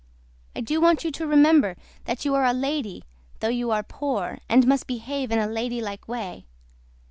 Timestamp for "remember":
1.27-1.75